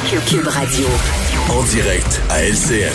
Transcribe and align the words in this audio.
Cube 0.00 0.46
Radio. 0.46 0.86
En 1.50 1.62
direct 1.64 2.22
à 2.30 2.42
LCN. 2.42 2.90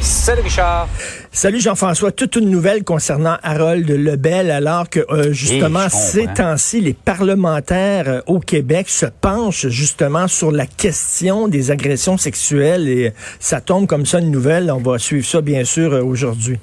Salut 0.00 0.40
Richard. 0.40 0.88
Salut 1.30 1.60
Jean-François. 1.60 2.12
Toute 2.12 2.36
une 2.36 2.48
nouvelle 2.48 2.82
concernant 2.82 3.36
Harold 3.42 3.90
Lebel, 3.90 4.50
alors 4.50 4.88
que 4.88 5.00
euh, 5.10 5.32
justement 5.32 5.84
Et 5.84 5.90
je 5.90 5.96
ces 5.96 6.26
temps-ci, 6.28 6.80
les 6.80 6.94
parlementaires 6.94 8.08
euh, 8.08 8.20
au 8.26 8.40
Québec 8.40 8.88
se 8.88 9.04
penchent 9.04 9.68
justement 9.68 10.26
sur 10.26 10.50
la 10.50 10.64
question 10.64 11.46
des 11.46 11.70
agressions 11.70 12.16
sexuelles 12.16 12.88
et 12.88 13.12
ça 13.38 13.60
tombe 13.60 13.86
comme 13.86 14.06
ça 14.06 14.20
une 14.20 14.30
nouvelle. 14.30 14.70
On 14.70 14.80
va 14.80 14.98
suivre 14.98 15.26
ça 15.26 15.42
bien 15.42 15.64
sûr 15.64 15.92
euh, 15.92 16.02
aujourd'hui. 16.02 16.58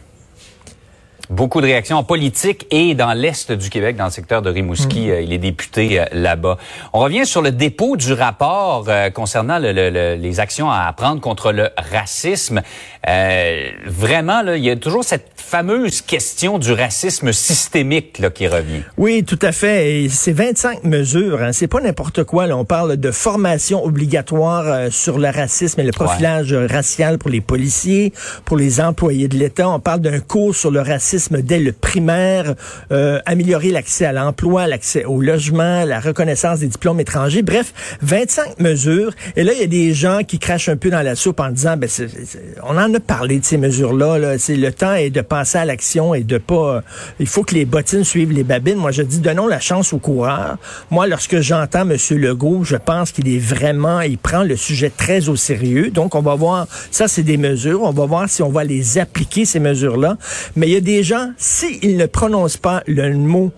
Beaucoup 1.32 1.62
de 1.62 1.66
réactions 1.66 1.96
en 1.96 2.04
politique 2.04 2.68
et 2.72 2.94
dans 2.94 3.14
l'Est 3.14 3.54
du 3.54 3.70
Québec, 3.70 3.96
dans 3.96 4.04
le 4.04 4.12
secteur 4.12 4.42
de 4.42 4.50
Rimouski, 4.50 5.08
Mm. 5.08 5.12
euh, 5.12 5.22
il 5.22 5.32
est 5.32 5.38
député 5.38 6.02
euh, 6.02 6.06
là-bas. 6.12 6.58
On 6.92 7.00
revient 7.00 7.26
sur 7.26 7.42
le 7.42 7.52
dépôt 7.54 7.96
du 7.96 8.12
rapport 8.12 8.84
euh, 8.90 9.10
concernant 9.12 9.58
le- 9.58 9.72
le- 9.72 9.90
le- 9.90 10.16
les 10.16 10.40
actions 10.42 10.70
à 10.70 10.92
prendre 10.92 11.22
contre 11.22 11.54
le 11.54 11.70
racisme. 11.78 12.62
Euh, 13.08 13.70
vraiment, 13.86 14.42
là, 14.42 14.58
il 14.58 14.64
y 14.66 14.70
a 14.70 14.76
toujours 14.76 15.06
cette 15.06 15.28
fameuse 15.38 16.02
question 16.02 16.60
du 16.60 16.74
racisme 16.74 17.32
systémique 17.32 18.20
là, 18.20 18.30
qui 18.30 18.48
revient. 18.50 18.82
Oui, 18.98 19.24
tout 19.24 19.40
à 19.42 19.54
fait. 19.54 20.08
C'est 20.10 20.34
25 20.34 20.84
mesures. 20.84 21.42
Hein. 21.42 21.54
C'est 21.54 21.68
pas 21.68 21.80
n'importe 21.80 22.26
quoi. 22.26 22.46
Là. 22.46 22.58
On 22.58 22.66
parle 22.66 22.98
de 22.98 23.12
formation 23.12 23.86
obligatoire 23.86 24.66
euh, 24.68 24.90
sur 24.92 25.18
le 25.18 25.30
racisme 25.30 25.80
et 25.80 25.84
le 25.84 25.94
profilage 25.94 26.54
racial 26.54 27.18
pour 27.18 27.30
les 27.30 27.42
policiers, 27.42 28.12
pour 28.44 28.58
les 28.58 28.82
employés 28.82 29.30
de 29.30 29.38
l'État. 29.38 29.70
On 29.70 29.80
parle 29.80 30.02
d'un 30.02 30.20
cours 30.20 30.54
sur 30.56 30.72
le 30.72 30.82
racisme 30.82 31.21
dès 31.30 31.60
le 31.60 31.72
primaire, 31.72 32.56
euh, 32.92 33.20
améliorer 33.26 33.70
l'accès 33.72 34.06
à 34.06 34.12
l'emploi, 34.14 34.68
l'accès 34.68 35.06
au 35.06 35.22
logement, 35.22 35.84
la 35.86 36.00
reconnaissance 36.00 36.60
des 36.60 36.68
diplômes 36.68 37.00
étrangers. 37.00 37.42
Bref, 37.42 37.74
25 38.02 38.60
mesures. 38.60 39.12
Et 39.36 39.44
là, 39.44 39.54
il 39.54 39.60
y 39.60 39.64
a 39.64 39.68
des 39.68 39.94
gens 39.94 40.22
qui 40.28 40.40
crachent 40.40 40.70
un 40.70 40.78
peu 40.78 40.90
dans 40.90 41.02
la 41.02 41.16
soupe 41.16 41.40
en 41.40 41.50
disant, 41.50 41.78
ben, 41.78 41.90
c'est- 41.90 42.08
c'est- 42.26 42.56
on 42.64 42.78
en 42.78 42.94
a 42.94 43.00
parlé 43.00 43.40
de 43.40 43.46
ces 43.46 43.58
mesures-là. 43.58 44.18
Là. 44.18 44.36
Le 44.50 44.70
temps 44.72 44.94
est 44.94 45.10
de 45.10 45.22
passer 45.22 45.58
à 45.58 45.66
l'action 45.66 46.14
et 46.14 46.24
de 46.24 46.38
pas. 46.38 46.76
euh, 46.78 46.82
il 47.20 47.28
faut 47.28 47.44
que 47.44 47.54
les 47.56 47.66
bottines 47.66 48.04
suivent 48.04 48.32
les 48.32 48.44
babines. 48.44 48.78
Moi, 48.78 48.92
je 48.92 49.02
dis, 49.02 49.20
donnons 49.20 49.48
la 49.48 49.60
chance 49.60 49.94
aux 49.94 49.98
coureurs. 50.00 50.58
Moi, 50.90 51.08
lorsque 51.08 51.40
j'entends 51.42 51.82
M. 51.90 51.98
Legault, 52.18 52.64
je 52.64 52.76
pense 52.78 53.12
qu'il 53.12 53.28
est 53.34 53.40
vraiment, 53.40 54.02
il 54.02 54.18
prend 54.18 54.44
le 54.44 54.56
sujet 54.56 54.92
très 54.96 55.30
au 55.30 55.36
sérieux. 55.36 55.90
Donc, 55.92 56.16
on 56.16 56.22
va 56.22 56.36
voir. 56.36 56.68
Ça, 56.92 57.08
c'est 57.08 57.24
des 57.24 57.38
mesures. 57.38 57.84
On 57.84 57.92
va 57.92 58.06
voir 58.06 58.30
si 58.30 58.42
on 58.44 58.50
va 58.50 58.64
les 58.64 58.98
appliquer 58.98 59.46
ces 59.46 59.60
mesures-là. 59.60 60.18
Mais 60.56 60.68
il 60.68 60.74
y 60.74 60.78
a 60.78 60.82
des 60.82 61.04
gens, 61.04 61.11
s'ils 61.38 61.98
ne 61.98 62.06
prononcent 62.06 62.58
pas 62.58 62.84
le 62.88 63.14
mot 63.14 63.52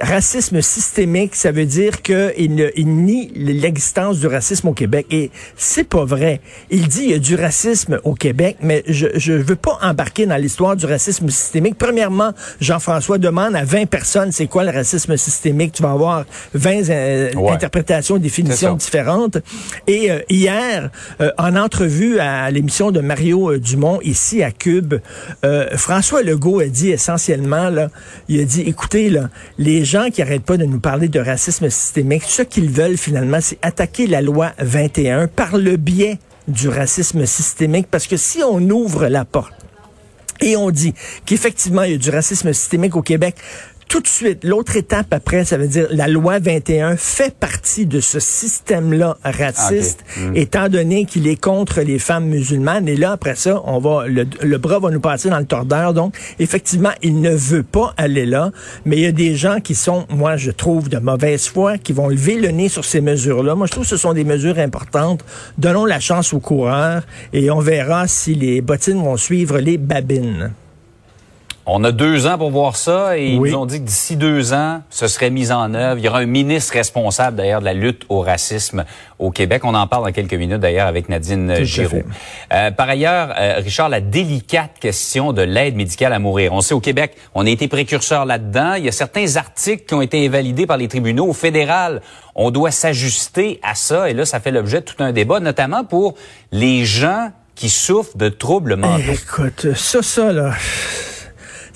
racisme 0.00 0.60
systémique, 0.62 1.34
ça 1.34 1.52
veut 1.52 1.66
dire 1.66 2.02
qu'il 2.02 2.54
ne, 2.54 2.68
il 2.76 2.88
nie 2.88 3.30
l'existence 3.34 4.18
du 4.18 4.26
racisme 4.26 4.68
au 4.68 4.72
Québec. 4.72 5.06
Et 5.10 5.30
c'est 5.56 5.84
pas 5.84 6.04
vrai. 6.04 6.40
Il 6.70 6.88
dit 6.88 7.02
il 7.04 7.10
y 7.10 7.14
a 7.14 7.18
du 7.18 7.34
racisme 7.34 8.00
au 8.04 8.14
Québec, 8.14 8.56
mais 8.60 8.82
je 8.86 9.06
je 9.16 9.32
veux 9.32 9.56
pas 9.56 9.78
embarquer 9.82 10.26
dans 10.26 10.36
l'histoire 10.36 10.76
du 10.76 10.86
racisme 10.86 11.28
systémique. 11.28 11.76
Premièrement, 11.78 12.32
Jean-François 12.60 13.18
demande 13.18 13.54
à 13.56 13.64
20 13.64 13.86
personnes 13.86 14.32
c'est 14.32 14.46
quoi 14.46 14.64
le 14.64 14.70
racisme 14.70 15.16
systémique? 15.16 15.72
Tu 15.72 15.82
vas 15.82 15.90
avoir 15.92 16.24
20 16.54 16.88
euh, 16.90 17.30
Ouais. 17.34 17.50
interprétations, 17.52 18.16
définitions 18.18 18.74
différentes. 18.74 19.38
Et 19.86 20.10
euh, 20.10 20.20
hier, 20.30 20.90
euh, 21.20 21.30
en 21.38 21.56
entrevue 21.56 22.18
à 22.18 22.50
l'émission 22.50 22.90
de 22.90 23.00
Mario 23.00 23.50
euh, 23.52 23.58
Dumont 23.58 24.00
ici 24.02 24.42
à 24.42 24.50
Cube, 24.50 24.94
euh, 25.44 25.66
François 25.76 26.22
Legault 26.22 26.60
a 26.60 26.66
dit 26.66 26.90
essentiellement 26.90 27.68
là, 27.70 27.90
il 28.28 28.40
a 28.40 28.44
dit 28.44 28.62
écoutez 28.62 29.10
là, 29.10 29.28
les 29.58 29.73
gens 29.82 30.10
qui 30.10 30.20
arrêtent 30.20 30.44
pas 30.44 30.58
de 30.58 30.66
nous 30.66 30.78
parler 30.78 31.08
de 31.08 31.18
racisme 31.18 31.70
systémique, 31.70 32.24
ce 32.26 32.42
qu'ils 32.42 32.68
veulent 32.68 32.98
finalement, 32.98 33.38
c'est 33.40 33.56
attaquer 33.62 34.06
la 34.06 34.20
loi 34.20 34.52
21 34.58 35.26
par 35.26 35.56
le 35.56 35.76
biais 35.76 36.18
du 36.48 36.68
racisme 36.68 37.24
systémique 37.24 37.86
parce 37.90 38.06
que 38.06 38.18
si 38.18 38.42
on 38.42 38.60
ouvre 38.68 39.08
la 39.08 39.24
porte 39.24 39.54
et 40.40 40.56
on 40.56 40.70
dit 40.70 40.94
qu'effectivement, 41.24 41.82
il 41.82 41.92
y 41.92 41.94
a 41.94 41.98
du 41.98 42.10
racisme 42.10 42.52
systémique 42.52 42.96
au 42.96 43.02
Québec. 43.02 43.36
Tout 43.88 44.00
de 44.00 44.08
suite, 44.08 44.44
l'autre 44.44 44.76
étape 44.76 45.12
après, 45.12 45.44
ça 45.44 45.56
veut 45.56 45.68
dire 45.68 45.86
la 45.90 46.08
loi 46.08 46.38
21 46.40 46.96
fait 46.96 47.34
partie 47.34 47.86
de 47.86 48.00
ce 48.00 48.18
système-là 48.18 49.16
raciste, 49.22 50.04
Ok. 50.16 50.22
Mm. 50.32 50.36
étant 50.36 50.68
donné 50.68 51.04
qu'il 51.04 51.28
est 51.28 51.40
contre 51.40 51.80
les 51.82 51.98
femmes 51.98 52.26
musulmanes. 52.26 52.88
Et 52.88 52.96
là, 52.96 53.12
après 53.12 53.34
ça, 53.36 53.60
on 53.64 53.78
va 53.78 54.06
le, 54.06 54.26
le 54.42 54.58
bras 54.58 54.78
va 54.80 54.90
nous 54.90 55.00
passer 55.00 55.30
dans 55.30 55.38
le 55.38 55.44
tordeur. 55.46 55.94
Donc, 55.94 56.16
effectivement, 56.38 56.90
il 57.02 57.20
ne 57.20 57.30
veut 57.30 57.62
pas 57.62 57.94
aller 57.96 58.26
là. 58.26 58.50
Mais 58.84 58.96
il 58.96 59.02
y 59.02 59.06
a 59.06 59.12
des 59.12 59.36
gens 59.36 59.60
qui 59.60 59.74
sont, 59.74 60.06
moi, 60.08 60.36
je 60.36 60.50
trouve, 60.50 60.88
de 60.88 60.98
mauvaise 60.98 61.46
foi, 61.46 61.78
qui 61.78 61.92
vont 61.92 62.08
lever 62.08 62.36
le 62.36 62.48
nez 62.48 62.68
sur 62.68 62.84
ces 62.84 63.00
mesures-là. 63.00 63.54
Moi, 63.54 63.66
je 63.66 63.72
trouve 63.72 63.84
que 63.84 63.90
ce 63.90 63.96
sont 63.96 64.12
des 64.14 64.24
mesures 64.24 64.58
importantes. 64.58 65.24
Donnons 65.58 65.84
la 65.84 66.00
chance 66.00 66.32
aux 66.32 66.40
coureurs 66.40 67.02
et 67.32 67.50
on 67.50 67.60
verra 67.60 68.08
si 68.08 68.34
les 68.34 68.60
bottines 68.60 69.02
vont 69.02 69.16
suivre 69.16 69.58
les 69.58 69.78
babines. 69.78 70.52
On 71.66 71.82
a 71.82 71.92
deux 71.92 72.26
ans 72.26 72.36
pour 72.36 72.50
voir 72.50 72.76
ça 72.76 73.16
et 73.16 73.38
Oui. 73.38 73.48
ils 73.48 73.52
nous 73.52 73.58
ont 73.58 73.64
dit 73.64 73.80
que 73.80 73.86
d'ici 73.86 74.16
deux 74.16 74.52
ans, 74.52 74.82
ce 74.90 75.06
serait 75.06 75.30
mis 75.30 75.50
en 75.50 75.72
œuvre. 75.72 75.98
Il 75.98 76.04
y 76.04 76.08
aura 76.08 76.18
un 76.18 76.26
ministre 76.26 76.74
responsable 76.74 77.38
d'ailleurs 77.38 77.60
de 77.60 77.64
la 77.64 77.72
lutte 77.72 78.02
au 78.10 78.20
racisme 78.20 78.84
au 79.18 79.30
Québec. 79.30 79.62
On 79.64 79.74
en 79.74 79.86
parle 79.86 80.04
dans 80.04 80.12
quelques 80.12 80.34
minutes 80.34 80.60
d'ailleurs 80.60 80.86
avec 80.86 81.08
Nadine 81.08 81.64
Giraud. 81.64 82.02
Euh, 82.52 82.70
par 82.70 82.90
ailleurs, 82.90 83.34
euh, 83.38 83.54
Richard, 83.64 83.88
la 83.88 84.02
délicate 84.02 84.72
question 84.78 85.32
de 85.32 85.40
l'aide 85.40 85.74
médicale 85.74 86.12
à 86.12 86.18
mourir. 86.18 86.52
On 86.52 86.60
sait 86.60 86.74
au 86.74 86.80
Québec, 86.80 87.16
on 87.34 87.46
a 87.46 87.48
été 87.48 87.66
précurseur 87.66 88.26
là-dedans. 88.26 88.74
Il 88.74 88.84
y 88.84 88.88
a 88.88 88.92
certains 88.92 89.36
articles 89.36 89.86
qui 89.86 89.94
ont 89.94 90.02
été 90.02 90.26
invalidés 90.26 90.66
par 90.66 90.76
les 90.76 90.88
tribunaux. 90.88 91.28
Au 91.28 91.32
fédéral, 91.32 92.02
on 92.34 92.50
doit 92.50 92.72
s'ajuster 92.72 93.58
à 93.62 93.74
ça 93.74 94.10
et 94.10 94.12
là, 94.12 94.26
ça 94.26 94.38
fait 94.38 94.50
l'objet 94.50 94.80
de 94.80 94.84
tout 94.84 95.02
un 95.02 95.12
débat, 95.12 95.40
notamment 95.40 95.82
pour 95.82 96.14
les 96.52 96.84
gens 96.84 97.30
qui 97.54 97.70
souffrent 97.70 98.18
de 98.18 98.28
troubles 98.28 98.76
mentaux. 98.76 99.12
Écoute, 99.12 99.74
ça, 99.74 100.02
ça, 100.02 100.30
là. 100.30 100.52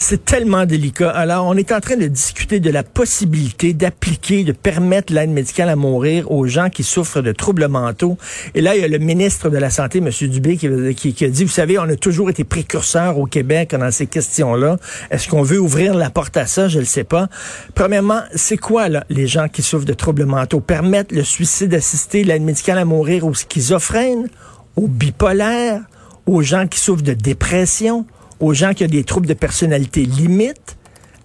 C'est 0.00 0.24
tellement 0.24 0.64
délicat. 0.64 1.10
Alors, 1.10 1.44
on 1.46 1.54
est 1.54 1.72
en 1.72 1.80
train 1.80 1.96
de 1.96 2.06
discuter 2.06 2.60
de 2.60 2.70
la 2.70 2.84
possibilité 2.84 3.72
d'appliquer, 3.72 4.44
de 4.44 4.52
permettre 4.52 5.12
l'aide 5.12 5.30
médicale 5.30 5.68
à 5.68 5.74
mourir 5.74 6.30
aux 6.30 6.46
gens 6.46 6.70
qui 6.70 6.84
souffrent 6.84 7.20
de 7.20 7.32
troubles 7.32 7.66
mentaux. 7.66 8.16
Et 8.54 8.60
là, 8.60 8.76
il 8.76 8.80
y 8.80 8.84
a 8.84 8.88
le 8.88 8.98
ministre 8.98 9.50
de 9.50 9.58
la 9.58 9.70
Santé, 9.70 9.98
M. 9.98 10.08
Dubé, 10.28 10.56
qui, 10.56 11.24
a 11.24 11.28
dit, 11.28 11.44
vous 11.44 11.50
savez, 11.50 11.80
on 11.80 11.82
a 11.82 11.96
toujours 11.96 12.30
été 12.30 12.44
précurseurs 12.44 13.18
au 13.18 13.26
Québec 13.26 13.74
dans 13.74 13.90
ces 13.90 14.06
questions-là. 14.06 14.76
Est-ce 15.10 15.26
qu'on 15.26 15.42
veut 15.42 15.58
ouvrir 15.58 15.94
la 15.94 16.10
porte 16.10 16.36
à 16.36 16.46
ça? 16.46 16.68
Je 16.68 16.76
ne 16.76 16.82
le 16.82 16.86
sais 16.86 17.04
pas. 17.04 17.28
Premièrement, 17.74 18.20
c'est 18.36 18.56
quoi, 18.56 18.86
les 19.10 19.26
gens 19.26 19.48
qui 19.48 19.62
souffrent 19.62 19.84
de 19.84 19.94
troubles 19.94 20.26
mentaux? 20.26 20.60
Permettre 20.60 21.12
le 21.12 21.24
suicide 21.24 21.74
assisté, 21.74 22.22
l'aide 22.22 22.42
médicale 22.42 22.78
à 22.78 22.84
mourir 22.84 23.26
aux 23.26 23.34
schizophrènes, 23.34 24.28
aux 24.76 24.86
bipolaires, 24.86 25.80
aux 26.26 26.40
gens 26.42 26.68
qui 26.68 26.78
souffrent 26.78 27.02
de 27.02 27.14
dépression, 27.14 28.06
aux 28.40 28.54
gens 28.54 28.72
qui 28.74 28.84
ont 28.84 28.88
des 28.88 29.04
troubles 29.04 29.26
de 29.26 29.34
personnalité 29.34 30.02
limite. 30.04 30.76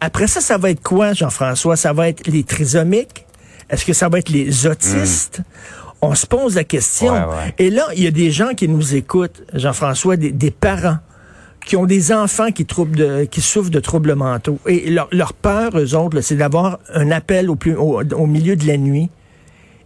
Après 0.01 0.27
ça, 0.27 0.41
ça 0.41 0.57
va 0.57 0.69
être 0.71 0.81
quoi, 0.83 1.13
Jean-François? 1.13 1.75
Ça 1.75 1.93
va 1.93 2.09
être 2.09 2.27
les 2.27 2.43
trisomiques? 2.43 3.25
Est-ce 3.69 3.85
que 3.85 3.93
ça 3.93 4.09
va 4.09 4.19
être 4.19 4.29
les 4.29 4.67
autistes? 4.67 5.41
On 6.01 6.15
se 6.15 6.25
pose 6.27 6.55
la 6.55 6.65
question. 6.65 7.13
Ouais, 7.13 7.19
ouais. 7.19 7.55
Et 7.59 7.69
là, 7.69 7.87
il 7.95 8.03
y 8.03 8.07
a 8.07 8.11
des 8.11 8.29
gens 8.29 8.53
qui 8.55 8.67
nous 8.67 8.93
écoutent, 8.95 9.41
Jean-François, 9.53 10.17
des, 10.17 10.31
des 10.31 10.51
parents 10.51 10.97
qui 11.65 11.77
ont 11.77 11.85
des 11.85 12.11
enfants 12.11 12.51
qui, 12.51 12.65
de- 12.65 13.23
qui 13.23 13.39
souffrent 13.39 13.69
de 13.69 13.79
troubles 13.79 14.15
mentaux. 14.15 14.59
Et 14.67 14.89
leur, 14.89 15.07
leur 15.13 15.31
peur, 15.31 15.79
eux 15.79 15.95
autres, 15.95 16.19
c'est 16.19 16.35
d'avoir 16.35 16.79
un 16.93 17.09
appel 17.09 17.49
au, 17.49 17.55
plus, 17.55 17.75
au, 17.77 18.01
au 18.03 18.27
milieu 18.27 18.57
de 18.57 18.67
la 18.67 18.75
nuit 18.75 19.09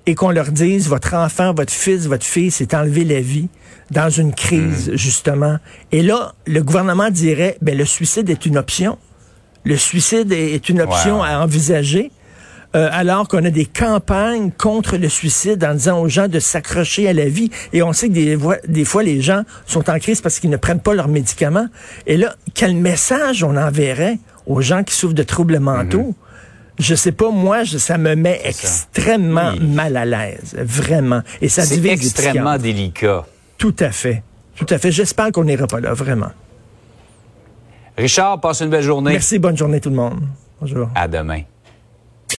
et 0.07 0.15
qu'on 0.15 0.31
leur 0.31 0.51
dise, 0.51 0.87
votre 0.87 1.13
enfant, 1.13 1.53
votre 1.53 1.71
fils, 1.73 2.07
votre 2.07 2.25
fille 2.25 2.49
s'est 2.49 2.73
enlevé 2.75 3.03
la 3.03 3.21
vie 3.21 3.49
dans 3.91 4.09
une 4.09 4.33
crise, 4.33 4.91
justement. 4.95 5.57
Et 5.91 6.01
là, 6.01 6.33
le 6.47 6.63
gouvernement 6.63 7.09
dirait, 7.11 7.57
ben, 7.61 7.77
le 7.77 7.85
suicide 7.85 8.29
est 8.29 8.45
une 8.45 8.57
option. 8.57 8.97
Le 9.65 9.75
suicide 9.77 10.31
est 10.31 10.69
une 10.69 10.81
option 10.81 11.21
à 11.21 11.39
envisager. 11.39 12.11
euh, 12.75 12.89
alors 12.91 13.27
qu'on 13.29 13.43
a 13.45 13.49
des 13.49 13.65
campagnes 13.65 14.51
contre 14.51 14.97
le 14.97 15.07
suicide 15.09 15.63
en 15.63 15.73
disant 15.73 15.99
aux 16.01 16.09
gens 16.09 16.27
de 16.27 16.39
s'accrocher 16.39 17.07
à 17.07 17.13
la 17.13 17.27
vie. 17.29 17.49
Et 17.73 17.81
on 17.81 17.93
sait 17.93 18.09
que 18.09 18.13
des, 18.13 18.37
des 18.67 18.85
fois, 18.85 19.03
les 19.03 19.21
gens 19.21 19.43
sont 19.65 19.89
en 19.89 19.97
crise 19.99 20.19
parce 20.21 20.39
qu'ils 20.39 20.49
ne 20.49 20.57
prennent 20.57 20.81
pas 20.81 20.93
leurs 20.93 21.07
médicaments. 21.07 21.67
Et 22.07 22.17
là, 22.17 22.35
quel 22.53 22.75
message 22.75 23.43
on 23.43 23.55
enverrait 23.55 24.19
aux 24.45 24.61
gens 24.61 24.83
qui 24.83 24.93
souffrent 24.95 25.15
de 25.15 25.23
troubles 25.23 25.59
mentaux? 25.59 26.13
Je 26.79 26.93
sais 26.95 27.11
pas, 27.11 27.31
moi, 27.31 27.63
je- 27.63 27.77
ça 27.79 27.97
me 27.97 28.15
met 28.15 28.39
extrêmement 28.43 29.51
Oui. 29.53 29.65
mal 29.65 29.97
à 29.97 30.05
l'aise, 30.05 30.55
vraiment. 30.59 31.21
Et 31.41 31.49
ça 31.49 31.63
les 31.65 31.87
extrêmement 31.87 32.57
délicat. 32.57 33.25
Tout 33.57 33.75
à 33.79 33.89
fait. 33.91 34.23
Tout 34.55 34.67
à 34.69 34.77
fait. 34.77 34.91
J'espère 34.91 35.31
qu'on 35.31 35.43
n'ira 35.43 35.65
pas 35.67 35.79
là, 35.79 35.93
vraiment. 35.93 36.31
Richard, 37.97 38.39
passe 38.41 38.61
une 38.61 38.69
belle 38.69 38.83
journée. 38.83 39.11
Merci, 39.11 39.39
bonne 39.39 39.57
journée 39.57 39.79
tout 39.81 39.89
le 39.89 39.95
monde. 39.95 40.19
Bonjour. 40.61 40.89
À 40.93 41.07
demain. 41.07 41.41